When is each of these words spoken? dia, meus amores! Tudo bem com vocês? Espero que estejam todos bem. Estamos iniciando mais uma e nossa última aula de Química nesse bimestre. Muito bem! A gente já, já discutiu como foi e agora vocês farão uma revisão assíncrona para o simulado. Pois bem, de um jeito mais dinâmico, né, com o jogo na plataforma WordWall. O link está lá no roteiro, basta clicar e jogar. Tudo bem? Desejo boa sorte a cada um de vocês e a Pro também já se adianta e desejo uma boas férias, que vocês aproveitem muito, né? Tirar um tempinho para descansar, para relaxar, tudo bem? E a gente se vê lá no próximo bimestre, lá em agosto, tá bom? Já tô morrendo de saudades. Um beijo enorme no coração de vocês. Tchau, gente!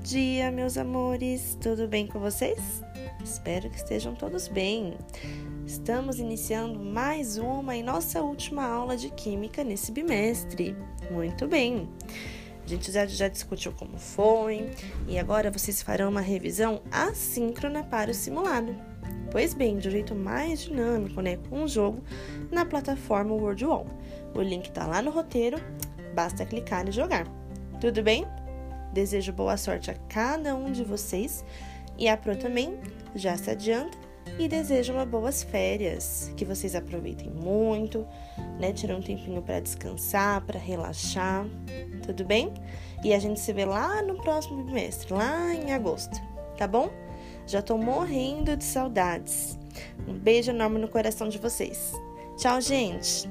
dia, 0.00 0.50
meus 0.50 0.76
amores! 0.76 1.56
Tudo 1.60 1.86
bem 1.86 2.04
com 2.04 2.18
vocês? 2.18 2.82
Espero 3.22 3.70
que 3.70 3.76
estejam 3.76 4.16
todos 4.16 4.48
bem. 4.48 4.98
Estamos 5.64 6.18
iniciando 6.18 6.80
mais 6.80 7.38
uma 7.38 7.76
e 7.76 7.82
nossa 7.82 8.20
última 8.20 8.64
aula 8.64 8.96
de 8.96 9.10
Química 9.10 9.62
nesse 9.62 9.92
bimestre. 9.92 10.74
Muito 11.12 11.46
bem! 11.46 11.88
A 12.64 12.68
gente 12.68 12.90
já, 12.90 13.06
já 13.06 13.28
discutiu 13.28 13.72
como 13.72 13.96
foi 13.96 14.72
e 15.06 15.16
agora 15.20 15.52
vocês 15.52 15.80
farão 15.82 16.10
uma 16.10 16.20
revisão 16.20 16.82
assíncrona 16.90 17.84
para 17.84 18.10
o 18.10 18.14
simulado. 18.14 18.74
Pois 19.30 19.54
bem, 19.54 19.78
de 19.78 19.86
um 19.86 19.92
jeito 19.92 20.16
mais 20.16 20.62
dinâmico, 20.62 21.20
né, 21.20 21.38
com 21.48 21.62
o 21.62 21.68
jogo 21.68 22.02
na 22.50 22.64
plataforma 22.64 23.34
WordWall. 23.34 23.86
O 24.34 24.42
link 24.42 24.66
está 24.66 24.84
lá 24.84 25.00
no 25.00 25.12
roteiro, 25.12 25.58
basta 26.12 26.44
clicar 26.44 26.88
e 26.88 26.90
jogar. 26.92 27.28
Tudo 27.80 28.02
bem? 28.02 28.26
Desejo 28.92 29.32
boa 29.32 29.56
sorte 29.56 29.90
a 29.90 29.94
cada 30.08 30.54
um 30.54 30.72
de 30.72 30.84
vocês 30.84 31.44
e 31.96 32.08
a 32.08 32.16
Pro 32.16 32.36
também 32.36 32.78
já 33.14 33.36
se 33.36 33.50
adianta 33.50 33.96
e 34.38 34.48
desejo 34.48 34.92
uma 34.92 35.04
boas 35.04 35.42
férias, 35.42 36.32
que 36.36 36.44
vocês 36.44 36.74
aproveitem 36.74 37.30
muito, 37.30 38.06
né? 38.58 38.72
Tirar 38.72 38.96
um 38.96 39.02
tempinho 39.02 39.42
para 39.42 39.60
descansar, 39.60 40.40
para 40.42 40.58
relaxar, 40.58 41.46
tudo 42.06 42.24
bem? 42.24 42.52
E 43.04 43.12
a 43.12 43.18
gente 43.18 43.40
se 43.40 43.52
vê 43.52 43.64
lá 43.64 44.02
no 44.02 44.16
próximo 44.16 44.62
bimestre, 44.64 45.12
lá 45.12 45.54
em 45.54 45.72
agosto, 45.72 46.20
tá 46.56 46.66
bom? 46.66 46.90
Já 47.46 47.60
tô 47.60 47.76
morrendo 47.76 48.56
de 48.56 48.64
saudades. 48.64 49.58
Um 50.06 50.14
beijo 50.14 50.50
enorme 50.50 50.78
no 50.78 50.88
coração 50.88 51.28
de 51.28 51.38
vocês. 51.38 51.92
Tchau, 52.36 52.60
gente! 52.60 53.28